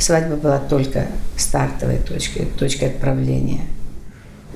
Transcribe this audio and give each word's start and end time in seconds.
Свадьба 0.00 0.36
была 0.36 0.58
только 0.58 1.08
стартовой 1.36 1.98
точкой, 1.98 2.46
точкой 2.58 2.88
отправления. 2.88 3.60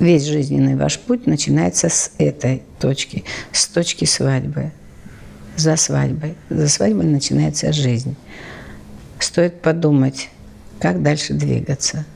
Весь 0.00 0.24
жизненный 0.24 0.74
ваш 0.74 0.98
путь 0.98 1.26
начинается 1.26 1.90
с 1.90 2.12
этой 2.16 2.62
точки, 2.80 3.24
с 3.52 3.66
точки 3.66 4.06
свадьбы. 4.06 4.72
За 5.56 5.76
свадьбой. 5.76 6.34
За 6.48 6.66
свадьбой 6.66 7.04
начинается 7.04 7.74
жизнь. 7.74 8.16
Стоит 9.18 9.60
подумать, 9.60 10.30
как 10.80 11.02
дальше 11.02 11.34
двигаться. 11.34 12.06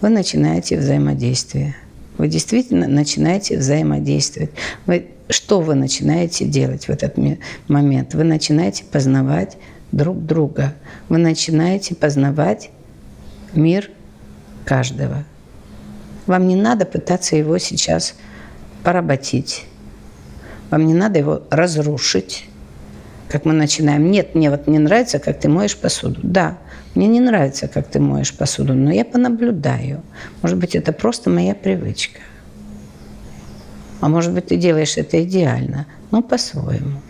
Вы 0.00 0.10
начинаете 0.10 0.78
взаимодействие. 0.78 1.74
Вы 2.16 2.28
действительно 2.28 2.86
начинаете 2.86 3.58
взаимодействовать. 3.58 4.50
Вы, 4.86 5.06
что 5.28 5.60
вы 5.60 5.74
начинаете 5.74 6.44
делать 6.44 6.84
в 6.84 6.90
этот 6.90 7.16
момент? 7.66 8.14
Вы 8.14 8.22
начинаете 8.22 8.84
познавать 8.84 9.56
друг 9.92 10.24
друга. 10.24 10.74
Вы 11.08 11.18
начинаете 11.18 11.94
познавать 11.94 12.70
мир 13.54 13.90
каждого. 14.64 15.24
Вам 16.26 16.48
не 16.48 16.56
надо 16.56 16.86
пытаться 16.86 17.36
его 17.36 17.58
сейчас 17.58 18.14
поработить. 18.82 19.64
Вам 20.70 20.86
не 20.86 20.94
надо 20.94 21.18
его 21.18 21.42
разрушить, 21.50 22.46
как 23.28 23.44
мы 23.44 23.52
начинаем. 23.52 24.10
Нет, 24.10 24.34
мне 24.34 24.50
вот 24.50 24.66
не 24.66 24.78
нравится, 24.78 25.18
как 25.18 25.38
ты 25.38 25.48
моешь 25.48 25.76
посуду. 25.76 26.20
Да, 26.22 26.58
мне 26.94 27.06
не 27.08 27.20
нравится, 27.20 27.68
как 27.68 27.88
ты 27.88 28.00
моешь 28.00 28.34
посуду, 28.34 28.74
но 28.74 28.90
я 28.90 29.04
понаблюдаю. 29.04 30.02
Может 30.40 30.58
быть, 30.58 30.74
это 30.74 30.92
просто 30.92 31.28
моя 31.28 31.54
привычка. 31.54 32.20
А 34.00 34.08
может 34.08 34.32
быть, 34.32 34.46
ты 34.46 34.56
делаешь 34.56 34.96
это 34.96 35.22
идеально, 35.22 35.86
но 36.10 36.22
по-своему. 36.22 37.00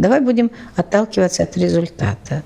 Давай 0.00 0.20
будем 0.20 0.50
отталкиваться 0.76 1.42
от 1.42 1.56
результата. 1.58 2.42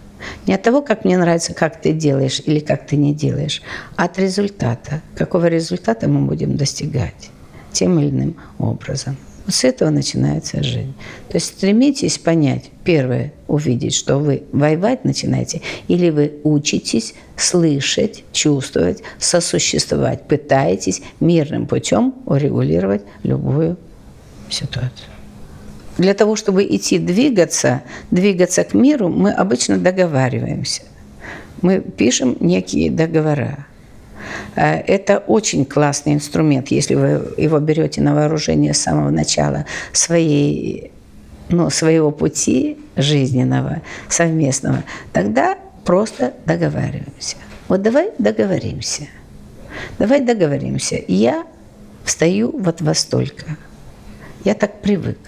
Не 0.46 0.54
от 0.54 0.62
того, 0.62 0.82
как 0.82 1.04
мне 1.04 1.16
нравится, 1.16 1.54
как 1.54 1.80
ты 1.80 1.92
делаешь 1.92 2.42
или 2.44 2.58
как 2.58 2.86
ты 2.86 2.96
не 2.96 3.14
делаешь, 3.14 3.62
а 3.96 4.04
от 4.04 4.18
результата. 4.18 5.02
Какого 5.14 5.46
результата 5.46 6.08
мы 6.08 6.26
будем 6.26 6.56
достигать 6.56 7.30
тем 7.72 7.98
или 8.00 8.10
иным 8.10 8.36
образом. 8.58 9.16
Вот 9.46 9.54
с 9.54 9.62
этого 9.62 9.90
начинается 9.90 10.64
жизнь. 10.64 10.94
То 11.28 11.36
есть 11.36 11.46
стремитесь 11.46 12.18
понять, 12.18 12.70
первое, 12.82 13.32
увидеть, 13.46 13.94
что 13.94 14.18
вы 14.18 14.42
воевать 14.50 15.04
начинаете, 15.04 15.60
или 15.86 16.10
вы 16.10 16.32
учитесь 16.42 17.14
слышать, 17.36 18.24
чувствовать, 18.32 19.02
сосуществовать, 19.18 20.26
пытаетесь 20.26 21.02
мирным 21.20 21.66
путем 21.66 22.14
урегулировать 22.26 23.02
любую 23.22 23.76
ситуацию. 24.48 25.13
Для 25.98 26.14
того, 26.14 26.34
чтобы 26.34 26.64
идти 26.64 26.98
двигаться, 26.98 27.82
двигаться 28.10 28.64
к 28.64 28.74
миру, 28.74 29.08
мы 29.08 29.30
обычно 29.30 29.78
договариваемся. 29.78 30.82
Мы 31.62 31.80
пишем 31.80 32.36
некие 32.40 32.90
договора. 32.90 33.66
Э, 34.56 34.80
это 34.80 35.18
очень 35.18 35.64
классный 35.64 36.14
инструмент, 36.14 36.68
если 36.68 36.94
вы 36.96 37.34
его 37.36 37.60
берете 37.60 38.00
на 38.00 38.14
вооружение 38.14 38.74
с 38.74 38.80
самого 38.80 39.10
начала 39.10 39.66
своей, 39.92 40.90
ну, 41.48 41.70
своего 41.70 42.10
пути 42.10 42.76
жизненного, 42.96 43.82
совместного. 44.08 44.82
Тогда 45.12 45.56
просто 45.84 46.34
договариваемся. 46.44 47.36
Вот 47.68 47.82
давай 47.82 48.10
договоримся. 48.18 49.06
Давай 49.98 50.20
договоримся. 50.20 51.00
Я 51.06 51.46
встаю 52.04 52.50
вот 52.58 52.82
во 52.82 52.94
столько. 52.94 53.56
Я 54.44 54.54
так 54.54 54.82
привык 54.82 55.18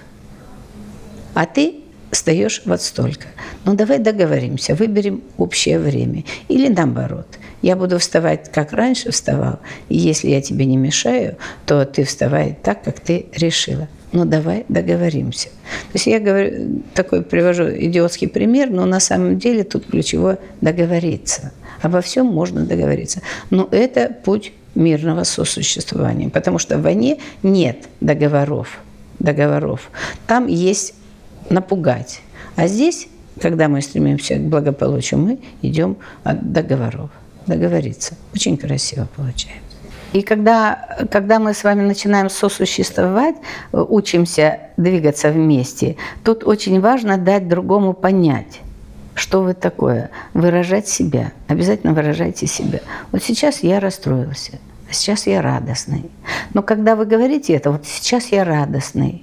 а 1.37 1.45
ты 1.45 1.75
встаешь 2.11 2.63
вот 2.65 2.81
столько. 2.81 3.27
Ну, 3.67 3.75
давай 3.75 3.99
договоримся, 3.99 4.75
выберем 4.75 5.23
общее 5.37 5.79
время. 5.79 6.25
Или 6.49 6.69
наоборот, 6.69 7.27
я 7.61 7.77
буду 7.77 7.99
вставать, 7.99 8.51
как 8.51 8.73
раньше 8.73 9.11
вставал, 9.11 9.59
и 9.91 9.99
если 9.99 10.31
я 10.31 10.41
тебе 10.41 10.65
не 10.65 10.79
мешаю, 10.79 11.37
то 11.67 11.85
ты 11.85 12.05
вставай 12.05 12.57
так, 12.63 12.83
как 12.83 13.01
ты 13.01 13.27
решила. 13.35 13.87
Ну, 14.13 14.25
давай 14.25 14.65
договоримся. 14.71 15.49
То 15.49 15.95
есть 15.95 16.07
я 16.07 16.21
говорю, 16.21 16.83
такой 16.95 17.23
привожу 17.23 17.65
идиотский 17.65 18.29
пример, 18.29 18.71
но 18.71 18.87
на 18.87 18.99
самом 18.99 19.39
деле 19.39 19.63
тут 19.63 19.85
ключевое 19.85 20.39
договориться. 20.63 21.53
Обо 21.83 22.01
всем 22.01 22.25
можно 22.25 22.65
договориться. 22.65 23.21
Но 23.51 23.69
это 23.71 24.11
путь 24.25 24.55
мирного 24.75 25.25
сосуществования, 25.25 26.31
потому 26.31 26.59
что 26.59 26.79
в 26.79 26.83
войне 26.83 27.19
нет 27.43 27.89
договоров. 28.01 28.79
договоров. 29.19 29.91
Там 30.27 30.47
есть 30.47 30.95
напугать. 31.51 32.21
А 32.57 32.67
здесь, 32.67 33.09
когда 33.41 33.69
мы 33.69 33.83
стремимся 33.83 34.37
к 34.37 34.43
благополучию, 34.43 35.21
мы 35.21 35.39
идем 35.63 35.97
от 36.25 36.53
договоров. 36.53 37.11
Договориться. 37.47 38.15
Очень 38.35 38.57
красиво 38.57 39.07
получается. 39.15 39.67
И 40.13 40.23
когда, 40.23 41.07
когда 41.11 41.39
мы 41.39 41.53
с 41.53 41.63
вами 41.63 41.83
начинаем 41.83 42.31
сосуществовать, 42.31 43.37
учимся 43.73 44.61
двигаться 44.77 45.31
вместе, 45.31 45.97
тут 46.25 46.43
очень 46.45 46.81
важно 46.81 47.19
дать 47.19 47.49
другому 47.49 47.93
понять, 47.93 48.61
что 49.15 49.43
вы 49.43 49.53
такое, 49.53 50.11
выражать 50.33 50.89
себя. 50.89 51.33
Обязательно 51.49 51.93
выражайте 51.93 52.47
себя. 52.47 52.81
Вот 53.13 53.23
сейчас 53.23 53.63
я 53.63 53.79
расстроился, 53.79 54.59
а 54.89 54.93
сейчас 54.95 55.27
я 55.27 55.43
радостный. 55.43 56.11
Но 56.55 56.63
когда 56.63 56.97
вы 56.97 57.05
говорите 57.05 57.53
это, 57.53 57.71
вот 57.71 57.85
сейчас 57.85 58.29
я 58.29 58.45
радостный, 58.45 59.23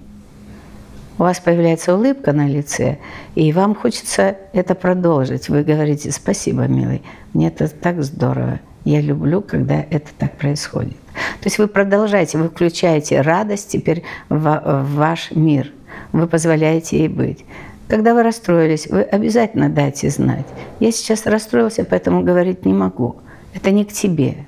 у 1.17 1.23
вас 1.23 1.39
появляется 1.39 1.95
улыбка 1.95 2.33
на 2.33 2.47
лице, 2.47 2.97
и 3.35 3.51
вам 3.53 3.75
хочется 3.75 4.37
это 4.53 4.75
продолжить. 4.75 5.49
Вы 5.49 5.63
говорите 5.63 6.11
«Спасибо, 6.11 6.67
милый, 6.67 7.01
мне 7.33 7.47
это 7.47 7.67
так 7.67 8.03
здорово, 8.03 8.59
я 8.83 9.01
люблю, 9.01 9.41
когда 9.41 9.85
это 9.89 10.09
так 10.17 10.33
происходит». 10.37 10.97
То 11.13 11.45
есть 11.45 11.57
вы 11.57 11.67
продолжаете, 11.67 12.37
вы 12.37 12.49
включаете 12.49 13.21
радость 13.21 13.69
теперь 13.69 14.03
в, 14.29 14.85
ваш 14.95 15.31
мир, 15.31 15.71
вы 16.11 16.27
позволяете 16.27 16.99
ей 16.99 17.07
быть. 17.07 17.45
Когда 17.87 18.13
вы 18.13 18.23
расстроились, 18.23 18.87
вы 18.87 19.01
обязательно 19.01 19.69
дайте 19.69 20.09
знать. 20.09 20.47
Я 20.79 20.91
сейчас 20.91 21.25
расстроился, 21.25 21.85
поэтому 21.85 22.23
говорить 22.23 22.65
не 22.65 22.73
могу. 22.73 23.17
Это 23.53 23.71
не 23.71 23.85
к 23.85 23.91
тебе. 23.91 24.45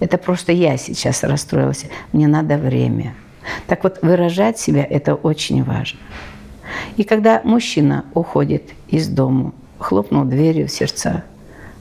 Это 0.00 0.18
просто 0.18 0.52
я 0.52 0.76
сейчас 0.76 1.24
расстроился. 1.24 1.86
Мне 2.12 2.28
надо 2.28 2.56
время. 2.56 3.14
Так 3.66 3.84
вот, 3.84 3.98
выражать 4.02 4.58
себя– 4.58 4.84
это 4.90 5.14
очень 5.14 5.62
важно. 5.64 5.98
И 6.96 7.04
когда 7.04 7.40
мужчина 7.44 8.04
уходит 8.14 8.70
из 8.88 9.08
дома, 9.08 9.52
хлопнул 9.78 10.24
дверью 10.24 10.68
в 10.68 10.70
сердца, 10.70 11.24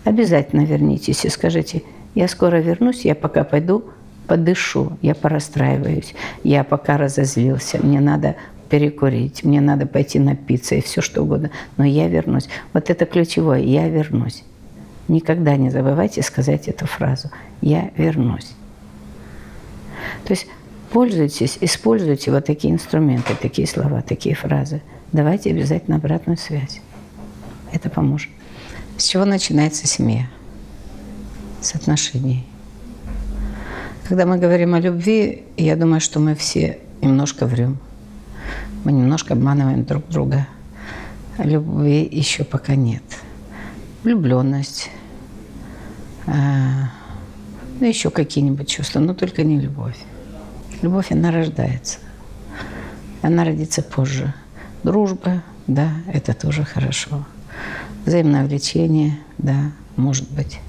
обязательно 0.03 0.65
вернитесь 0.65 1.25
и 1.25 1.29
скажите, 1.29 1.83
я 2.15 2.27
скоро 2.27 2.57
вернусь, 2.57 3.05
я 3.05 3.15
пока 3.15 3.43
пойду 3.43 3.85
подышу, 4.27 4.97
я 5.01 5.15
порастраиваюсь, 5.15 6.13
я 6.43 6.63
пока 6.63 6.97
разозлился, 6.97 7.79
мне 7.81 7.99
надо 7.99 8.35
перекурить, 8.69 9.43
мне 9.43 9.61
надо 9.61 9.85
пойти 9.85 10.19
напиться 10.19 10.75
и 10.75 10.81
все 10.81 11.01
что 11.01 11.21
угодно, 11.21 11.51
но 11.77 11.85
я 11.85 12.07
вернусь. 12.07 12.49
Вот 12.73 12.89
это 12.89 13.05
ключевое– 13.05 13.59
я 13.61 13.87
вернусь. 13.87 14.43
Никогда 15.07 15.57
не 15.57 15.69
забывайте 15.69 16.21
сказать 16.23 16.67
эту 16.67 16.87
фразу 16.87 17.29
«я 17.61 17.91
вернусь». 17.97 18.51
То 20.23 20.31
есть 20.31 20.47
Пользуйтесь, 20.93 21.57
используйте 21.59 22.29
вот 22.29 22.45
такие 22.45 22.71
инструменты, 22.71 23.35
такие 23.41 23.67
слова, 23.67 24.03
такие 24.03 24.35
фразы. 24.35 24.83
Давайте 25.11 25.49
обязательно 25.49 25.97
обратную 25.97 26.37
связь. 26.37 26.81
Это 27.71 27.89
поможет. 27.89 28.29
С 28.97 29.05
чего 29.05 29.25
начинается 29.25 29.87
семья? 29.87 30.27
С 31.61 31.73
отношений. 31.73 32.45
Когда 34.07 34.27
мы 34.27 34.37
говорим 34.37 34.75
о 34.75 34.79
любви, 34.79 35.45
я 35.57 35.75
думаю, 35.75 35.99
что 35.99 36.19
мы 36.19 36.35
все 36.35 36.77
немножко 37.01 37.47
врем. 37.47 37.79
Мы 38.83 38.91
немножко 38.91 39.33
обманываем 39.33 39.85
друг 39.85 40.07
друга. 40.09 40.45
Любви 41.39 42.07
еще 42.11 42.43
пока 42.43 42.75
нет. 42.75 43.03
Влюбленность, 44.03 44.91
а, 46.27 46.91
ну 47.79 47.87
еще 47.87 48.11
какие-нибудь 48.11 48.67
чувства, 48.67 48.99
но 48.99 49.15
только 49.15 49.41
не 49.41 49.59
любовь. 49.59 49.97
Любовь, 50.83 51.13
она 51.13 51.31
рождается. 51.31 51.99
Она 53.21 53.45
родится 53.45 53.81
позже. 53.81 54.33
Дружба, 54.83 55.41
да, 55.65 55.93
это 56.11 56.33
тоже 56.33 56.65
хорошо. 56.65 57.25
Взаимное 58.05 58.43
влечение, 58.45 59.17
да, 59.37 59.71
может 59.95 60.29
быть. 60.31 60.59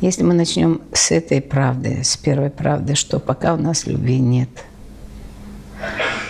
Если 0.00 0.22
мы 0.22 0.34
начнем 0.34 0.82
с 0.92 1.10
этой 1.10 1.40
правды, 1.40 2.04
с 2.04 2.16
первой 2.16 2.50
правды, 2.50 2.94
что 2.94 3.18
пока 3.18 3.54
у 3.54 3.56
нас 3.56 3.88
любви 3.88 4.20
нет, 4.20 4.48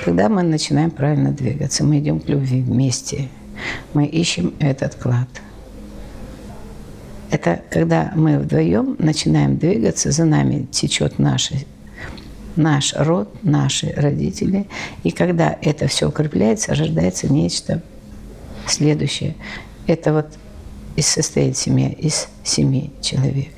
тогда 0.07 0.31
мы 0.31 0.43
начинаем 0.43 0.91
правильно 0.91 1.31
двигаться. 1.31 1.85
Мы 1.85 1.99
идем 1.99 2.21
к 2.21 2.31
любви 2.31 2.63
вместе. 2.63 3.29
Мы 3.93 4.07
ищем 4.07 4.55
этот 4.61 4.95
клад. 4.95 5.29
Это 7.31 7.61
когда 7.69 8.13
мы 8.17 8.39
вдвоем 8.39 8.97
начинаем 8.99 9.59
двигаться, 9.59 10.11
за 10.11 10.25
нами 10.25 10.67
течет 10.73 11.19
наша 11.19 11.57
наш 12.57 12.95
род, 12.95 13.29
наши 13.43 13.93
родители. 13.97 14.67
И 15.05 15.11
когда 15.11 15.57
это 15.63 15.87
все 15.87 16.09
укрепляется, 16.09 16.75
рождается 16.75 17.33
нечто 17.33 17.83
следующее. 18.67 19.37
Это 19.87 20.13
вот 20.13 20.27
и 20.97 21.03
состоит 21.03 21.57
семья 21.57 21.91
из 21.91 22.29
семи 22.43 22.93
человек. 23.03 23.51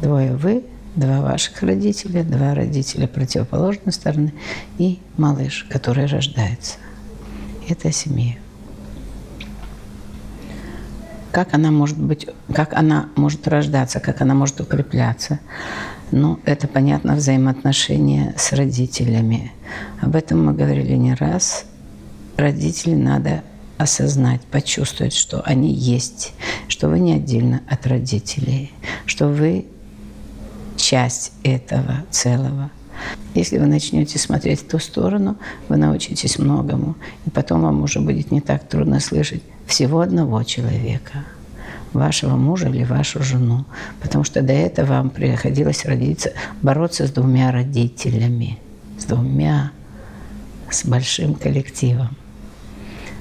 Двое 0.00 0.34
вы, 0.34 0.64
два 0.94 1.20
ваших 1.20 1.62
родителя, 1.62 2.22
два 2.22 2.54
родителя 2.54 3.06
противоположной 3.06 3.92
стороны 3.92 4.32
и 4.78 5.00
малыш, 5.16 5.66
который 5.70 6.06
рождается. 6.06 6.76
Это 7.68 7.90
семья. 7.92 8.34
Как 11.30 11.54
она 11.54 11.70
может 11.70 11.98
быть, 11.98 12.26
как 12.52 12.74
она 12.74 13.08
может 13.16 13.48
рождаться, 13.48 14.00
как 14.00 14.20
она 14.20 14.34
может 14.34 14.60
укрепляться? 14.60 15.40
Ну, 16.12 16.38
это, 16.44 16.68
понятно, 16.68 17.16
взаимоотношения 17.16 18.34
с 18.36 18.52
родителями. 18.52 19.50
Об 20.02 20.14
этом 20.14 20.44
мы 20.44 20.52
говорили 20.52 20.94
не 20.94 21.14
раз. 21.14 21.64
Родителей 22.36 22.96
надо 22.96 23.42
осознать, 23.78 24.42
почувствовать, 24.42 25.14
что 25.14 25.40
они 25.40 25.72
есть, 25.72 26.34
что 26.68 26.90
вы 26.90 26.98
не 26.98 27.14
отдельно 27.14 27.62
от 27.66 27.86
родителей, 27.86 28.72
что 29.06 29.28
вы 29.28 29.64
часть 30.76 31.32
этого 31.44 32.04
целого. 32.10 32.70
Если 33.32 33.56
вы 33.56 33.64
начнете 33.64 34.18
смотреть 34.18 34.60
в 34.60 34.68
ту 34.68 34.78
сторону, 34.78 35.38
вы 35.70 35.78
научитесь 35.78 36.38
многому, 36.38 36.94
и 37.24 37.30
потом 37.30 37.62
вам 37.62 37.82
уже 37.82 38.00
будет 38.00 38.30
не 38.30 38.42
так 38.42 38.68
трудно 38.68 39.00
слышать 39.00 39.42
всего 39.66 40.00
одного 40.00 40.42
человека– 40.42 41.24
вашего 41.92 42.36
мужа 42.36 42.68
или 42.68 42.84
вашу 42.84 43.22
жену. 43.22 43.64
Потому 44.00 44.24
что 44.24 44.42
до 44.42 44.52
этого 44.52 44.86
вам 44.86 45.10
приходилось 45.10 45.84
родиться, 45.84 46.32
бороться 46.62 47.06
с 47.06 47.10
двумя 47.10 47.52
родителями, 47.52 48.58
с 48.98 49.04
двумя, 49.04 49.72
с 50.70 50.84
большим 50.84 51.34
коллективом. 51.34 52.16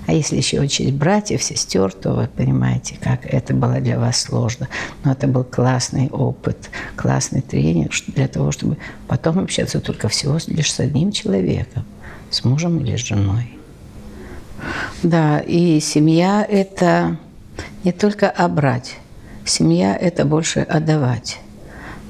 А 0.08 0.14
если 0.14 0.36
еще 0.36 0.60
учить 0.60 0.94
братьев, 0.94 1.44
сестер, 1.44 1.94
то 1.94 2.14
вы 2.14 2.28
понимаете, 2.28 2.98
как 3.00 3.26
это 3.26 3.54
было 3.54 3.80
для 3.80 4.00
вас 4.00 4.22
сложно. 4.22 4.68
Но 5.04 5.12
это 5.12 5.28
был 5.28 5.44
классный 5.44 6.10
опыт, 6.10 6.70
классный 6.96 7.42
тренинг 7.42 7.92
для 8.08 8.28
того, 8.28 8.52
чтобы 8.52 8.78
потом 9.08 9.40
общаться 9.40 9.80
только 9.80 10.10
всего 10.10 10.38
лишь 10.48 10.74
с 10.74 10.80
одним 10.80 11.12
человеком, 11.12 11.86
с 12.30 12.44
мужем 12.44 12.80
или 12.80 12.98
с 12.98 13.02
женой. 13.02 13.58
Да, 15.04 15.40
и 15.40 15.80
семья– 15.80 16.46
это 16.50 17.18
не 17.84 17.92
только 17.92 18.30
обрать. 18.30 18.96
Семья– 19.46 19.96
это 20.02 20.26
больше 20.26 20.60
отдавать, 20.60 21.40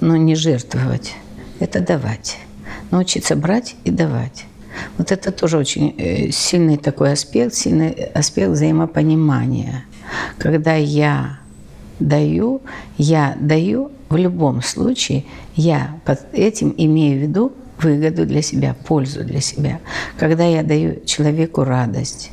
но 0.01 0.17
не 0.17 0.35
жертвовать. 0.35 1.13
Это 1.59 1.79
давать. 1.79 2.37
Научиться 2.91 3.35
брать 3.35 3.75
и 3.83 3.91
давать. 3.91 4.45
Вот 4.97 5.11
это 5.11 5.31
тоже 5.31 5.57
очень 5.57 5.95
э, 5.97 6.31
сильный 6.31 6.77
такой 6.77 7.13
аспект, 7.13 7.53
сильный 7.53 7.91
аспект 8.13 8.49
взаимопонимания. 8.49 9.85
Когда 10.37 10.75
я 10.75 11.39
даю, 11.99 12.61
я 12.97 13.37
даю 13.39 13.91
в 14.09 14.17
любом 14.17 14.61
случае, 14.61 15.25
я 15.55 15.95
под 16.05 16.19
этим 16.33 16.73
имею 16.77 17.19
в 17.19 17.21
виду 17.21 17.53
выгоду 17.81 18.25
для 18.25 18.41
себя, 18.41 18.75
пользу 18.85 19.23
для 19.23 19.41
себя. 19.41 19.79
Когда 20.17 20.45
я 20.45 20.63
даю 20.63 21.05
человеку 21.05 21.63
радость, 21.63 22.31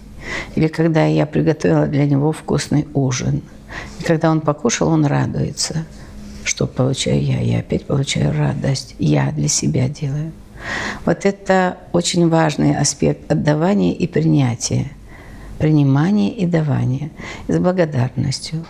или 0.55 0.69
когда 0.69 1.05
я 1.07 1.27
приготовила 1.27 1.87
для 1.87 2.07
него 2.07 2.33
вкусный 2.33 2.87
ужин. 2.95 3.43
И 4.01 4.03
когда 4.03 4.31
он 4.31 4.41
покушал, 4.41 4.89
он 4.89 5.05
радуется, 5.05 5.85
что 6.45 6.67
получаю 6.67 7.23
я. 7.23 7.41
Я 7.41 7.61
опять 7.61 7.87
получаю 7.87 8.37
радость. 8.37 8.95
Я 8.99 9.31
для 9.33 9.49
себя 9.49 9.89
делаю. 9.89 10.33
Вот 11.05 11.25
это 11.25 11.79
очень 11.93 12.29
важный 12.29 12.77
аспект 12.77 13.31
отдавания 13.31 13.95
и 13.95 14.07
принятия. 14.07 14.91
Принимания 15.59 16.31
и 16.31 16.47
давания 16.47 17.11
с 17.49 17.59
благодарностью. 17.59 18.65